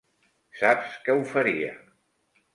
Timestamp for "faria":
1.35-1.71